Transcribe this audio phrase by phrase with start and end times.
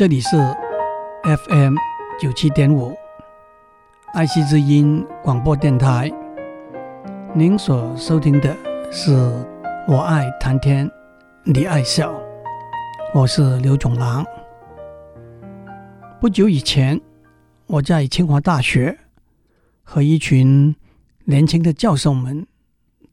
[0.00, 0.30] 这里是
[1.24, 1.74] FM
[2.18, 2.96] 九七点五，
[4.14, 6.10] 爱惜之音广播电台。
[7.34, 8.56] 您所收听的
[8.90, 9.14] 是
[9.86, 10.90] 《我爱谈天，
[11.44, 12.14] 你爱笑》，
[13.12, 14.24] 我是刘总郎。
[16.18, 16.98] 不久以前，
[17.66, 18.98] 我在清华大学
[19.82, 20.74] 和一群
[21.24, 22.46] 年轻的教授们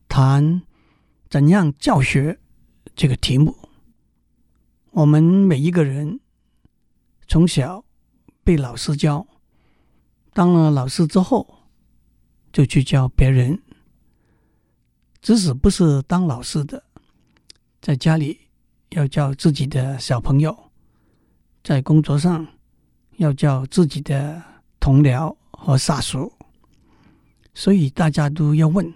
[0.07, 0.61] 谈
[1.29, 2.39] “怎样教学”
[2.95, 3.53] 这个题目。
[4.91, 6.21] 我们每一个人
[7.27, 7.83] 从小
[8.43, 9.27] 被老师教，
[10.33, 11.67] 当了老师之后，
[12.53, 13.61] 就去教别人。
[15.21, 16.81] 即使不是当老师的，
[17.81, 18.39] 在家里
[18.91, 20.71] 要教自己的小朋友，
[21.63, 22.47] 在工作上
[23.17, 24.41] 要教自己的
[24.79, 26.31] 同僚和下属，
[27.53, 28.93] 所以大家都要问：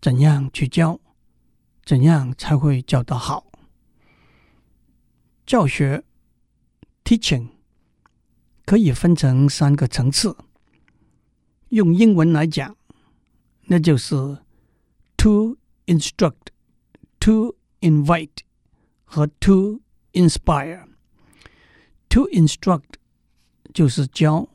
[0.00, 1.00] 怎样去教？
[1.84, 3.44] 怎样才会教得好？
[5.44, 6.04] 教学
[7.06, 7.48] （teaching）
[8.66, 10.36] 可以分成三个层次，
[11.68, 12.76] 用英文来讲，
[13.68, 14.38] 那就是。
[15.18, 16.52] To instruct,
[17.18, 18.44] to invite
[19.04, 19.80] 和 to
[20.12, 20.84] inspire。
[22.10, 23.00] To instruct
[23.74, 24.48] 就是教、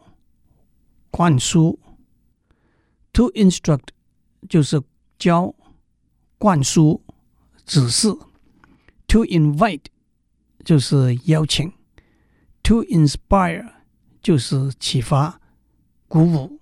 [1.10, 1.78] 灌输
[3.12, 3.90] ；to instruct
[4.48, 4.82] 就是
[5.20, 5.54] 教、
[6.38, 7.04] 灌输、
[7.66, 8.08] 指示
[9.08, 9.88] ；to invite
[10.64, 11.74] 就是邀请
[12.72, 13.70] ；to inspire
[14.22, 15.42] 就是启发、
[16.08, 16.58] 鼓舞。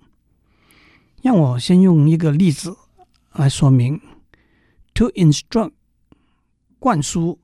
[1.21, 2.75] 让我先用一个例子。
[3.33, 4.01] 来说明
[4.95, 5.73] ，to instruct
[6.79, 7.39] 灌输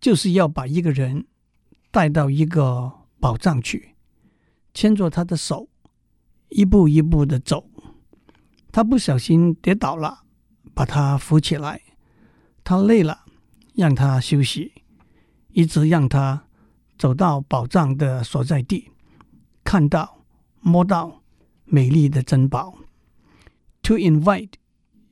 [0.00, 1.26] 就是要把一个人
[1.90, 3.94] 带到一个宝藏去，
[4.72, 5.68] 牵着他的手，
[6.48, 7.68] 一步一步的走。
[8.72, 10.24] 他不小心跌倒了，
[10.72, 11.78] 把他扶起来；
[12.64, 13.26] 他累了，
[13.74, 14.72] 让他休息，
[15.50, 16.43] 一直让他
[16.98, 18.90] 走到宝藏的所在地，
[19.62, 20.24] 看到、
[20.60, 21.22] 摸到
[21.64, 22.74] 美丽的珍宝。
[23.82, 24.52] To invite，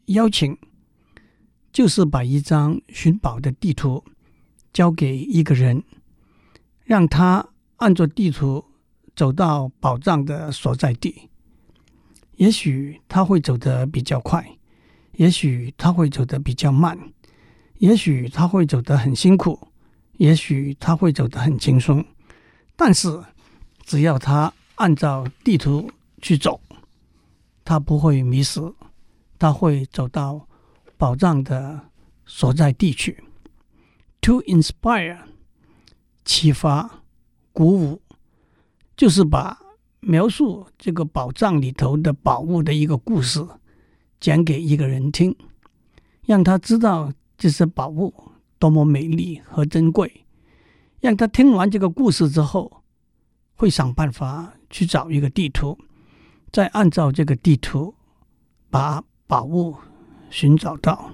[0.06, 0.56] 邀请，
[1.72, 4.04] 就是把一张寻宝的地图
[4.72, 5.82] 交给一个人，
[6.84, 8.64] 让他按着地图
[9.14, 11.28] 走到宝藏的所在地。
[12.36, 14.56] 也许他会走得比较快，
[15.16, 16.98] 也许他会走得比较慢，
[17.78, 19.68] 也许他会走得很辛苦，
[20.22, 22.04] 也许他会走得很轻松。
[22.76, 23.20] 但是，
[23.84, 25.90] 只要他按照地图
[26.20, 26.60] 去走，
[27.64, 28.60] 他不会迷失，
[29.36, 30.46] 他会走到
[30.96, 31.88] 宝藏的
[32.24, 33.24] 所在地去。
[34.20, 35.18] To inspire，
[36.24, 37.02] 启发、
[37.52, 38.00] 鼓舞，
[38.96, 39.58] 就是把
[39.98, 43.44] 描述这个宝藏里头的宝物的一个故事
[44.20, 45.34] 讲给一个人听，
[46.24, 48.14] 让他知道这些宝物
[48.62, 50.24] 多么美丽和珍贵，
[51.00, 52.84] 让他听完这个故事之后，
[53.56, 55.76] 会想办法去找一个地图。
[56.52, 57.92] 再按照这个地图
[58.70, 59.76] 把宝物
[60.30, 61.10] 寻找到。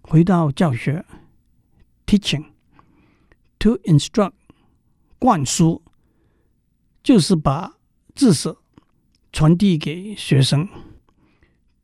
[0.00, 1.04] 回到教学
[2.06, 4.32] ，teaching，to instruct，
[5.18, 5.82] 灌输，
[7.02, 7.74] 就是把
[8.14, 8.56] 知识
[9.30, 10.66] 传递给学生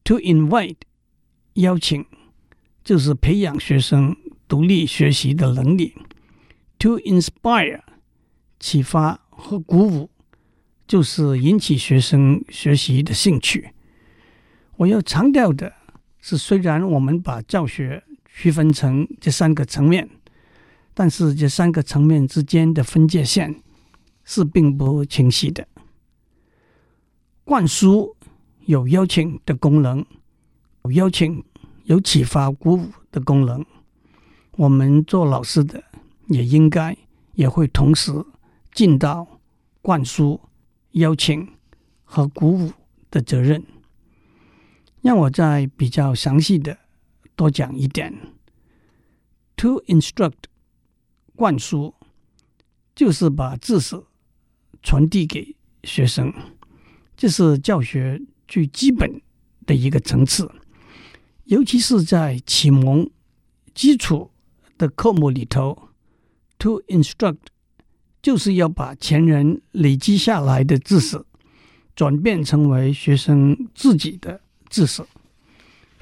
[0.03, 0.77] ；to invite，
[1.53, 2.07] 邀请，
[2.83, 4.17] 就是培养学生
[4.51, 5.95] 独立学习的能力
[6.77, 7.83] ；to inspire，
[8.59, 10.11] 启发和鼓舞。
[10.89, 13.71] 就是引起学生学习的兴趣。
[14.77, 15.73] 我要强调的
[16.21, 20.11] 是，虽然我们把教学区分成这三个层面，
[20.93, 23.63] 但是这三个层面之间的分界线
[24.25, 25.69] 是并不清晰的。
[27.45, 28.17] 灌输
[28.67, 30.05] 有邀请的功能，
[30.83, 31.45] 有邀请、
[31.85, 33.65] 有启发、鼓舞的功能。
[34.61, 35.83] 我们做老师的
[36.29, 36.95] 也应该
[37.33, 38.13] 也会同时
[38.75, 39.41] 尽到
[39.81, 40.39] 灌输。
[40.93, 41.49] 邀请
[42.03, 42.73] 和鼓舞
[43.13, 43.65] 的责任，
[45.03, 46.77] 让我再比较详细的
[47.37, 48.13] 多讲一点。
[49.59, 50.51] To instruct，
[51.37, 51.95] 灌输，
[52.97, 54.03] 就是把知识
[54.83, 56.35] 传递给学生，
[57.17, 59.23] 这是教学最基本
[59.65, 60.51] 的一个层次，
[61.45, 63.09] 尤其是在启蒙
[63.73, 64.30] 基础
[64.81, 65.91] 的科目里头。
[66.59, 67.37] To instruct。
[68.23, 71.25] 就是要把前人累积下来的知识
[71.97, 75.03] 转变成为学生自己的知识，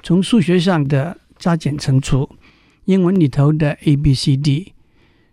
[0.03, 2.29] 从数学上的加减乘除、
[2.83, 4.73] 英文里头的 A B C D，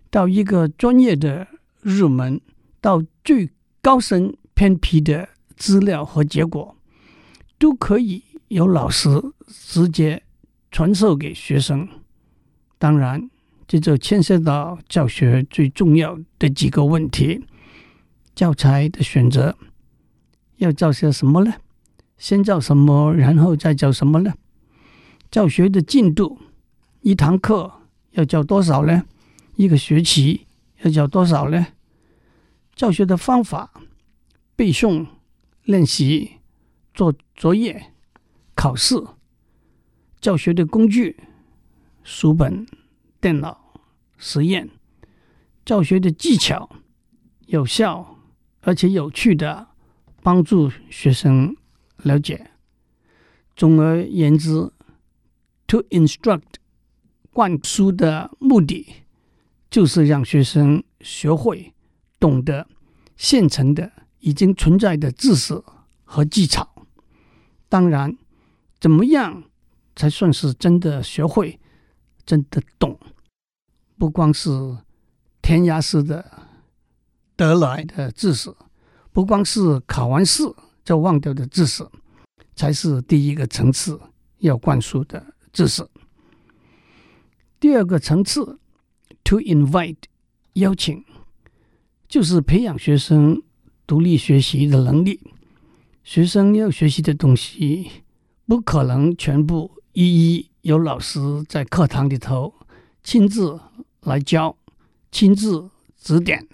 [0.09, 1.45] 到一个专业的
[1.81, 2.39] 入门，
[2.79, 3.49] 到最
[3.81, 5.27] 高深偏僻的
[5.57, 6.77] 资料和结果，
[7.59, 9.09] 都可以由老师
[9.45, 10.23] 直接
[10.71, 11.85] 传授给学生。
[12.77, 13.29] 当然，
[13.67, 17.43] 这就牵涉到教学最重要的几个问题：
[18.33, 19.57] 教材的选择，
[20.55, 21.53] 要教些什么呢？
[22.17, 24.33] 先教什么，然后再教什么呢？
[25.29, 26.39] 教学的进度，
[27.01, 27.81] 一堂课
[28.11, 29.03] 要教多少呢？
[29.55, 30.47] 一个学期
[30.83, 31.67] 要教多少呢？
[32.73, 33.71] 教学的方法，
[34.55, 35.07] 背诵、
[35.63, 36.37] 练习、
[36.93, 37.91] 做作业、
[38.55, 38.95] 考试。
[40.21, 41.17] 教学的工具，
[42.03, 42.65] 书本、
[43.19, 43.81] 电脑、
[44.17, 44.69] 实验。
[45.65, 46.69] 教学的技巧，
[47.47, 48.17] 有效
[48.61, 49.67] 而且有趣的
[50.21, 51.55] 帮助学生。
[52.03, 52.51] 了解，
[53.55, 54.71] 总而言之
[55.65, 56.43] ，to instruct
[57.33, 58.85] 灌输的目的
[59.69, 61.73] 就是让学生学会、
[62.19, 62.67] 懂得
[63.15, 65.59] 现成的、已经存在的知识
[66.03, 66.85] 和技巧。
[67.67, 68.15] 当然，
[68.79, 69.43] 怎么样
[69.95, 71.59] 才算是真的学会、
[72.27, 72.99] 真的懂？
[73.97, 74.51] 不光是
[75.41, 76.23] 填鸭式的
[77.35, 78.53] 得来的知识，
[79.11, 80.43] 不光是考完试。
[80.85, 81.85] 就忘掉的知识，
[82.55, 83.99] 才是第一个层次
[84.37, 85.85] 要灌输的知识。
[87.59, 88.57] 第二个层次
[89.25, 89.97] ，to invite
[90.53, 91.03] 邀请，
[92.07, 93.43] 就是培养学生
[93.85, 95.19] 独立学习的能力。
[96.05, 97.91] 学生要学习的东西，
[98.45, 102.53] 不可能全部一一有老师在课堂里头
[103.03, 103.59] 亲自
[104.01, 104.57] 来教、
[105.11, 106.47] 亲自指点。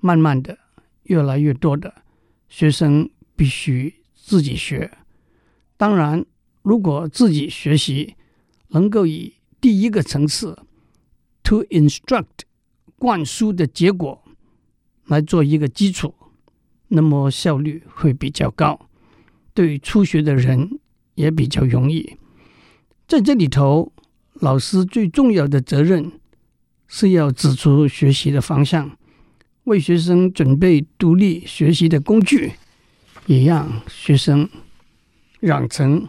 [0.00, 0.58] 慢慢的，
[1.04, 2.02] 越来越多的
[2.48, 3.08] 学生。
[3.40, 4.98] 必须自己学。
[5.78, 6.26] 当然，
[6.60, 8.16] 如果自己学习
[8.68, 10.58] 能够以第一个层次
[11.42, 12.44] to instruct
[12.96, 14.22] 灌输的结果
[15.06, 16.14] 来做一个基础，
[16.88, 18.90] 那么效率会比较高，
[19.54, 20.78] 对于初学的人
[21.14, 22.18] 也比较容易。
[23.10, 23.90] 在这里头，
[24.34, 26.12] 老师最重要的责任
[26.86, 28.96] 是要指出学习的方向，
[29.64, 32.52] 为学生准备独立学习的工具。
[33.26, 34.48] 也让学生
[35.40, 36.08] 养成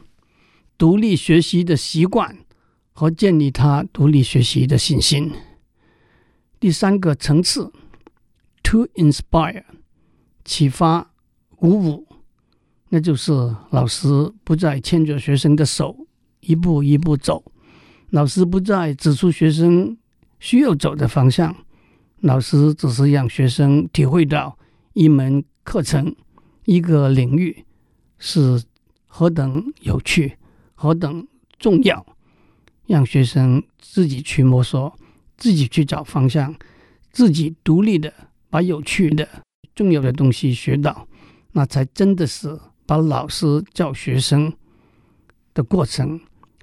[0.77, 2.37] 独立学习的习惯
[2.93, 5.31] 和建立他独立学习的信心。
[6.59, 7.73] 第三个层次
[8.61, 9.63] ，to inspire，
[10.45, 11.11] 启发、
[11.55, 12.07] 鼓舞，
[12.89, 13.31] 那就是
[13.71, 14.07] 老师
[14.43, 16.00] 不再牵着学生的手
[16.41, 17.43] 一步一步走，
[18.09, 19.97] 老师不再指出学生
[20.39, 21.55] 需要走的方向，
[22.19, 24.57] 老师只是让学生体会到
[24.93, 26.15] 一门课程。
[26.65, 27.65] 一个领域
[28.19, 28.63] 是
[29.07, 30.37] 何等有趣，
[30.75, 31.27] 何等
[31.57, 32.05] 重要，
[32.85, 34.93] 让学生自己去摸索，
[35.37, 36.53] 自己去找方向，
[37.11, 38.13] 自己独立的
[38.49, 39.27] 把有趣的、
[39.73, 41.07] 重要的东西学到，
[41.53, 44.53] 那才真的是把老师教学生
[45.55, 46.19] 的过程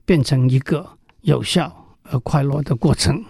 [0.08, 3.22] 变成一个有效而快乐的过程。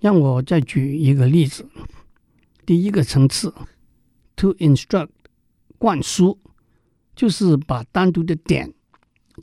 [0.00, 1.64] 让我再举一个例子，
[2.66, 3.54] 第一个层次
[4.34, 5.10] ，to instruct。
[5.78, 6.36] 灌输
[7.14, 8.72] 就是把单独的点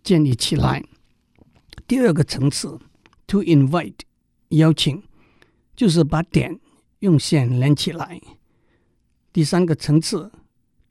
[0.04, 0.84] 建立起来。
[1.88, 2.78] 第二个层次
[3.26, 4.00] ，to invite
[4.50, 5.02] 邀请，
[5.76, 6.60] 就是把点
[7.00, 8.22] 用线连起来。
[9.32, 10.32] 第三个层次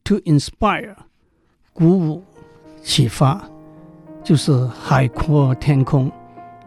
[0.04, 0.96] ，to inspire
[1.74, 2.24] 鼓舞
[2.82, 3.50] 启发，
[4.28, 6.12] 就是海阔天空，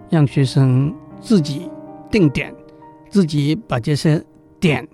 [0.10, 1.69] 让学生自己
[2.10, 2.52] 定点，
[3.08, 4.20] 自己把这些
[4.60, 4.88] 点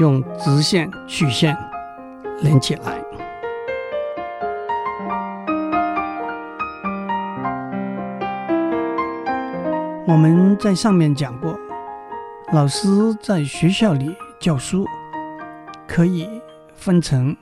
[0.00, 1.56] 用直线、曲线
[2.42, 3.02] 连起来。
[10.06, 11.58] 我们在上面讲过，
[12.52, 14.86] 老师在学校里教书
[15.88, 16.28] 可以
[16.74, 17.34] 分成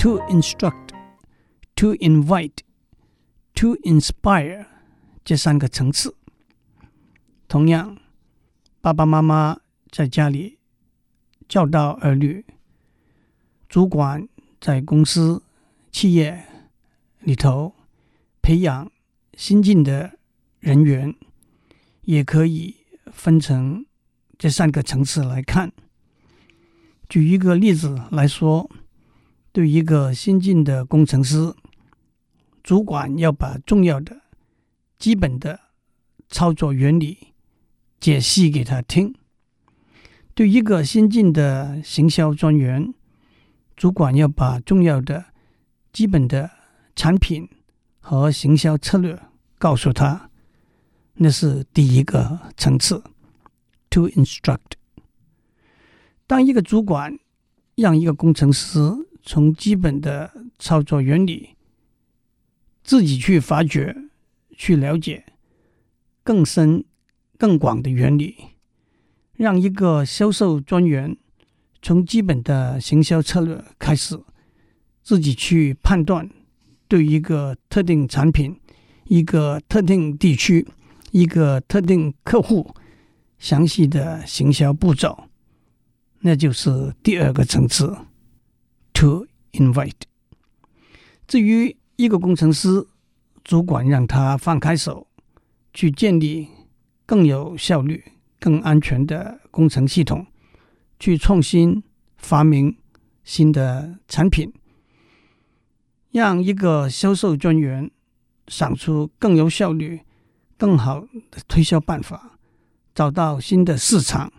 [0.00, 0.88] to instruct、
[1.76, 2.56] to invite、
[3.54, 4.66] to inspire
[5.24, 6.14] 这三个层次。
[7.48, 7.98] 同样，
[8.80, 10.58] 爸爸妈妈在家里
[11.48, 12.44] 教导儿女，
[13.68, 14.28] 主管
[14.60, 15.42] 在公司、
[15.90, 16.44] 企业
[17.20, 17.74] 里头
[18.42, 18.90] 培养
[19.36, 20.18] 新进的
[20.60, 21.14] 人员。
[22.06, 23.86] 也可以分成
[24.36, 25.72] 这三个层次来看。
[27.08, 28.70] 举一个例子来说，
[29.52, 31.54] 对一个新进的工程师，
[32.64, 34.22] 主管要把重要的、
[34.98, 35.60] 基本的
[36.30, 37.34] 操作原理
[38.00, 39.12] 解析给他听；
[40.34, 42.94] 对一个新进的行销专员，
[43.76, 45.26] 主管要把重要的、
[45.92, 46.50] 基本的
[46.96, 47.46] 产品
[48.00, 49.20] 和行销策略
[49.58, 50.30] 告诉他。
[51.16, 53.04] 那是第一个层次
[53.90, 54.72] ，to instruct。
[56.26, 57.18] 当一个主管
[57.74, 58.80] 让一个工程师
[59.22, 61.53] 从基本的操作原理
[62.84, 63.96] 自己去发掘、
[64.56, 65.24] 去了解
[66.22, 66.84] 更深、
[67.38, 68.36] 更广的原理，
[69.32, 71.16] 让一个销售专员
[71.82, 74.20] 从基本的行销策略开始，
[75.02, 76.30] 自己去判断
[76.86, 78.60] 对一个特定产品、
[79.04, 80.66] 一个特定地区、
[81.10, 82.74] 一个特定客户
[83.38, 85.24] 详细的行销步骤，
[86.20, 87.96] 那就是第二个层次
[88.92, 89.92] ，to invite。
[91.26, 92.86] 至于一个工程师，
[93.44, 95.06] 主管让他放开手，
[95.72, 96.48] 去建立
[97.06, 98.04] 更有效率、
[98.40, 100.26] 更安全的工程系统，
[100.98, 101.82] 去创新
[102.16, 102.76] 发明
[103.22, 104.52] 新的产品，
[106.10, 107.90] 让一个销售专员
[108.48, 110.00] 想出更有效率、
[110.58, 112.38] 更好的推销办法，
[112.94, 114.32] 找到新的市场，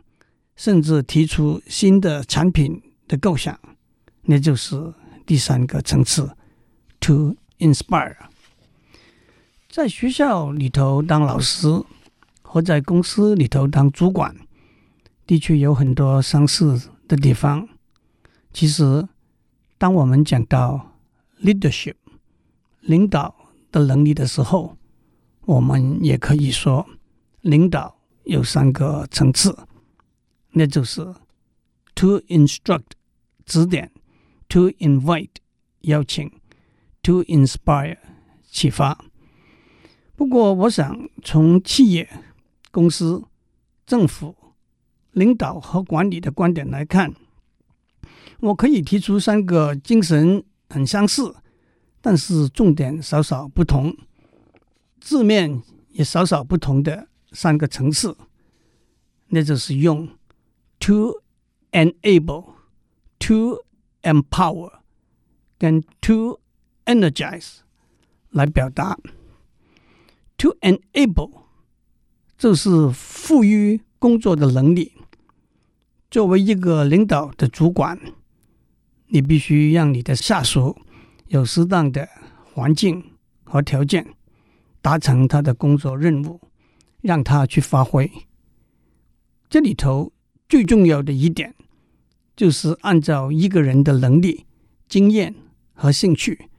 [0.56, 3.58] 甚至提出新的产品的构想，
[4.24, 4.94] 那就是
[5.26, 6.36] 第三个层次
[7.00, 8.16] ，to inspire。
[9.70, 11.68] 在学校里头当老师，
[12.42, 14.36] 或在公司里头当主管，
[15.28, 17.68] 的确有很多相似的地方。
[18.54, 19.08] 其实，
[19.78, 20.96] 当我们讲到
[21.42, 21.96] leadership
[22.80, 23.36] 领导
[23.72, 24.78] 的能力的时候，
[25.42, 26.88] 我们也可以说，
[27.42, 29.58] 领导有三个层次，
[30.52, 31.04] 那就是
[31.94, 32.92] to instruct
[33.46, 33.92] 指点
[34.48, 35.30] ，to invite
[35.82, 36.32] 邀请
[37.06, 38.00] ，to inspire
[38.50, 39.06] 启发。
[40.16, 42.10] 不过，我想从企业、
[42.72, 43.24] 公司、
[43.86, 44.36] 政府
[45.12, 47.14] 领导和管理的观点来看，
[48.40, 51.36] 我可以提出三个精神很相似，
[52.02, 53.96] 但是重点少少不同，
[55.00, 58.18] 字面也少少不同的三个层次，
[59.28, 60.10] 那就是用
[60.80, 61.22] to
[61.72, 62.54] enable、
[63.20, 63.60] to
[64.02, 64.72] empower
[65.60, 66.40] 跟 to
[66.86, 67.58] energize
[68.30, 68.98] 来表达。
[70.38, 71.32] To enable
[72.38, 74.92] 就是赋予工作的能力。
[76.12, 78.00] 作为一个领导的主管，
[79.08, 80.78] 你必须让你的下属
[81.28, 82.08] 有适当的
[82.54, 83.04] 环境
[83.44, 84.06] 和条件，
[84.82, 86.40] 达成他的工作任务，
[87.02, 88.12] 让他去发挥。
[89.50, 90.12] 这里头
[90.48, 91.56] 最重要的一点，
[92.36, 94.46] 就是按照一个人的能力、
[94.88, 95.34] 经验
[95.74, 96.50] 和兴趣，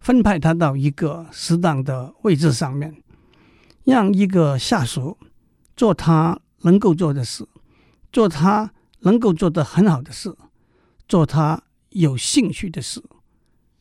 [0.00, 3.02] 分派他到一个适当的位置上面。
[3.84, 5.16] 让一个下属
[5.74, 7.48] 做他能够做的事，
[8.12, 10.36] 做他能够做得很好的事，
[11.08, 13.02] 做他有兴趣的事，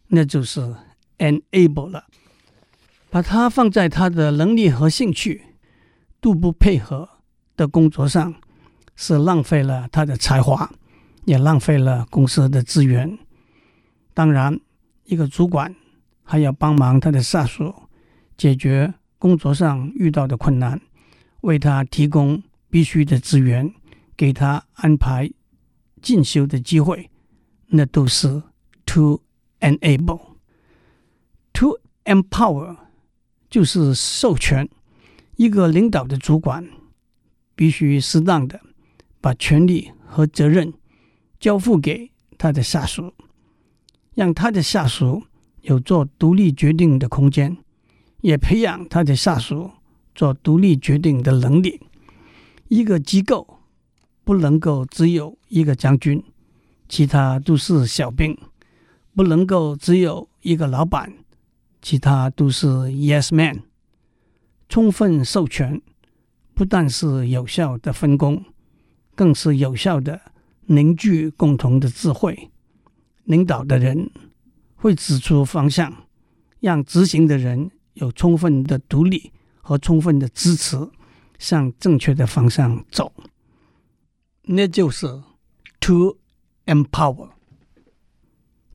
[0.07, 0.75] 那就是
[1.17, 2.05] enable 了。
[3.11, 5.43] 把他放在他的能力和兴趣
[6.21, 7.09] 都不配合
[7.57, 8.33] 的工作上，
[8.95, 10.71] 是浪费了他的才华，
[11.25, 13.19] 也浪费了公司的资源。
[14.13, 14.59] 当然，
[15.03, 15.75] 一个主管
[16.29, 17.73] 还要帮忙他的下属
[18.37, 18.93] 解决。
[19.17, 20.79] 工作上遇到的困难，
[21.41, 23.73] 为他提供必须的资源，
[24.15, 25.29] 给他安排
[26.03, 27.09] 进修的机会，
[27.67, 28.43] 那都是
[28.85, 29.21] to
[29.59, 30.21] enable。
[31.51, 32.77] to empower
[33.49, 34.69] 就是授权。
[35.35, 36.69] 一个领导的主管
[37.55, 38.61] 必须适当的
[39.19, 40.71] 把权力和责任
[41.39, 43.13] 交付给他的下属，
[44.13, 45.23] 让他的下属
[45.61, 47.57] 有做独立决定的空间。
[48.21, 49.71] 也培养他的下属
[50.13, 51.79] 做独立决定的能力。
[52.67, 53.61] 一个机构
[54.25, 56.21] 不能够只有一个将军，
[56.89, 58.35] 其他都是小兵；
[59.15, 61.13] 不能够只有一个老板，
[61.81, 63.63] 其他都是 yes man。
[64.67, 65.81] 充分授权
[66.53, 68.43] 不但是有效的分工，
[69.15, 70.19] 更是有效的
[70.65, 72.51] 凝聚共同的智慧。
[73.23, 74.11] 领导的人
[74.79, 75.93] 会指出方向，
[76.59, 77.71] 让执行的人。
[77.95, 80.77] 有充分的独立和充分的支持，
[81.37, 83.11] 向正确的方向走，
[84.43, 85.05] 那就是
[85.81, 86.17] to
[86.65, 87.27] empower。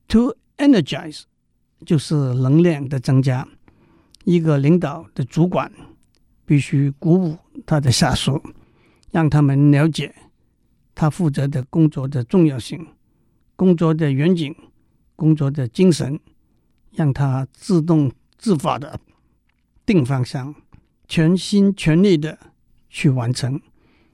[0.08, 1.22] to energize
[1.86, 3.48] 就是能量的增加。
[4.24, 5.72] 一个领导的主管
[6.44, 8.42] 必须鼓舞他的下属，
[9.10, 10.14] 让他们了解
[10.94, 12.86] 他负责的工作的重要性、
[13.56, 14.54] 工作的远景、
[15.16, 16.18] 工作的精神，
[16.92, 19.00] 让他自动自发的。
[19.86, 20.54] 定方向，
[21.06, 22.38] 全心全力的
[22.88, 23.60] 去完成。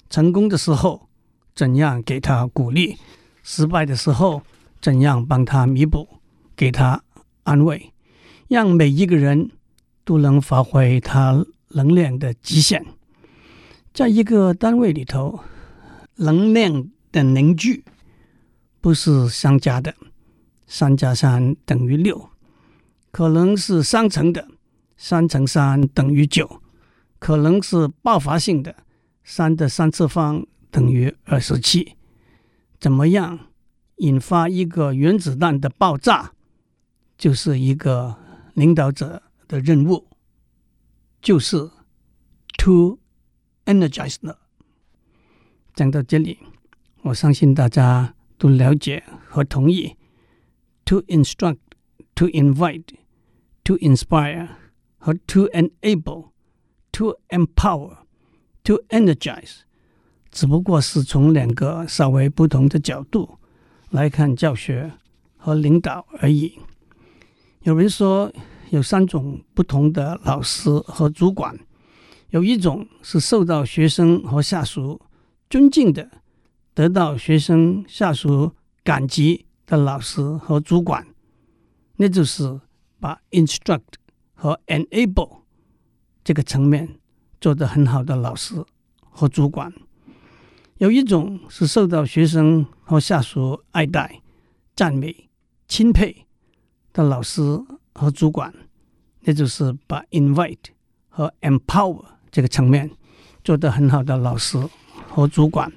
[0.09, 1.09] 成功的时候，
[1.55, 2.97] 怎样给他鼓励；
[3.43, 4.43] 失败的时候，
[4.81, 6.09] 怎样帮他弥补，
[6.57, 7.03] 给他
[7.45, 7.93] 安慰，
[8.49, 9.51] 让每一个人
[10.05, 12.85] 都能发挥他能量的极限。
[13.95, 15.39] 在一个单位里头，
[16.17, 17.85] 能量的凝聚
[18.81, 19.95] 不是相加的，
[20.71, 22.31] 三加三等于六，
[23.11, 24.47] 可能是三乘的。
[24.97, 26.61] 三乘三等于九，
[27.19, 28.85] 可能是爆发性的，
[29.25, 31.97] 三的三次方等于二十七。
[32.79, 33.47] 怎么样
[33.97, 36.33] 引发一个原子弹的爆炸，
[37.17, 38.15] 就是一个
[38.53, 40.07] 领导者的任务，
[41.23, 41.71] 就是
[42.59, 42.99] to
[43.65, 44.37] energize 呢。
[45.75, 46.39] 讲到这里，
[47.03, 49.97] 我相信大家都了解和同意
[50.91, 51.59] ：to instruct、
[52.17, 52.97] to invite、
[53.63, 54.49] to inspire
[54.99, 56.31] 和 to enable、
[56.91, 57.99] to empower、
[58.65, 59.61] to energize。
[60.33, 63.39] 只不过是从两个稍微不同的角度
[63.91, 64.91] 来看教学
[65.37, 66.59] 和领导而已。
[67.63, 68.33] 有人说
[68.71, 71.57] 有三种不同的老师和主管，
[72.31, 75.01] 有一种是受到学生和下属
[75.49, 76.11] 尊敬的，
[76.75, 81.07] 得到学生下属感激的老师和主管，
[81.95, 82.61] 那就是
[82.99, 83.95] 把 instruct
[84.35, 85.43] 和 enable
[86.25, 86.97] 这个层面
[87.41, 88.65] 做得很好的老师
[88.99, 89.73] 和主管。
[90.79, 94.21] 有一种是受到学生和下属爱戴、
[94.75, 95.31] 赞美、
[95.69, 96.27] 钦佩
[96.93, 97.41] 的老师
[97.95, 98.53] 和主管，
[99.21, 100.57] 那就是把 invite
[101.09, 102.91] 和 empower 这个层面
[103.45, 104.59] 做得很好的老师
[105.09, 105.73] 和主管。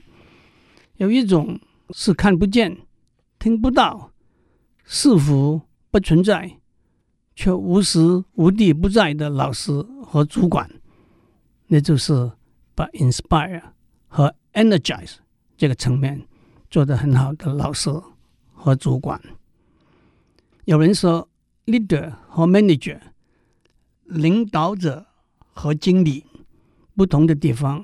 [0.95, 1.59] 有一种
[1.91, 2.75] 是看不见、
[3.43, 4.13] 听不到、
[4.85, 5.59] 似乎
[5.91, 6.62] 不存在，
[7.35, 9.69] 却无时无地不在的老师
[10.01, 10.71] 和主管，
[11.67, 12.31] 那就是
[12.73, 13.62] 把 inspire
[14.07, 15.15] 和 Energize
[15.57, 16.25] 这个层面
[16.69, 17.89] 做得很好的老师
[18.53, 19.21] 和主管。
[20.63, 21.27] 有人说
[21.65, 23.01] ，leader 和 manager
[24.05, 25.05] 领导者
[25.38, 26.25] 和经理
[26.95, 27.83] 不同的地方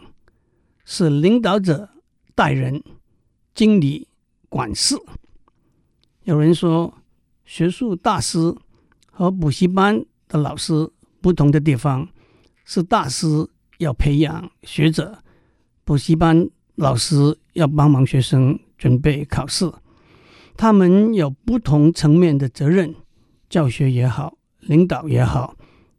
[0.85, 1.89] 是领导者
[2.33, 2.81] 带人，
[3.53, 4.07] 经理
[4.47, 4.95] 管事。
[6.23, 6.93] 有人说，
[7.45, 8.55] 学术大师
[9.11, 10.89] 和补习班的老师
[11.21, 12.07] 不同的地方
[12.65, 13.27] 是大师
[13.77, 15.23] 要培养学者，
[15.83, 16.49] 补习班。
[16.75, 19.69] 老师要帮忙学生准备考试，
[20.55, 22.95] 他们有不同层面的责任，
[23.49, 25.57] 教学也好，领导也好，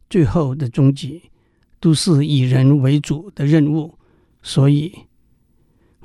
[0.09, 1.21] 最后的终极
[1.81, 3.99] 都是以人为主的任务。
[4.41, 4.91] 所以，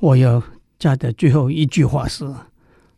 [0.02, 0.44] 我要
[0.78, 2.26] 加的最后一句话是：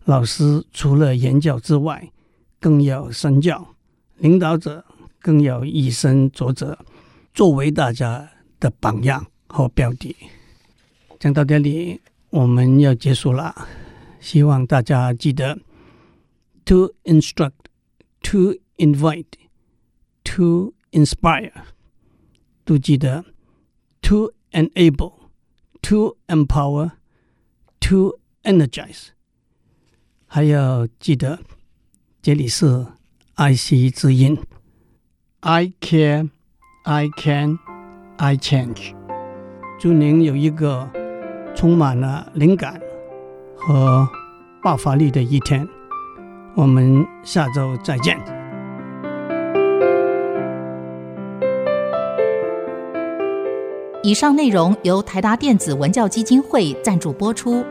[0.07, 2.13] 老师除了言教之外，
[2.61, 3.75] 更要身教；
[4.15, 4.85] 领导者
[5.19, 6.79] 更要以身作则，
[7.33, 10.15] 作为大家的榜样和标的。
[11.19, 13.67] 讲到这里，我们要结束了。
[14.21, 15.59] 希望大家记得
[16.63, 17.51] ：to instruct,
[18.21, 19.25] to invite,
[20.23, 21.51] to inspire。
[22.63, 23.25] 都记得
[24.01, 25.15] ：to enable,
[25.81, 26.91] to empower,
[27.81, 29.07] to energize。
[30.27, 31.39] 还要记得，
[32.21, 32.85] 这里是
[33.35, 34.37] 爱惜之音。
[35.39, 36.29] I care,
[36.83, 37.57] I can,
[38.17, 38.93] I change。
[39.79, 40.87] 祝您有一个。
[41.55, 42.79] 充满了灵感
[43.55, 44.07] 和
[44.61, 45.67] 爆发力的一天，
[46.53, 48.15] 我们下周再见。
[54.03, 57.65] 以上内容由台达电子文教基金会赞助播出。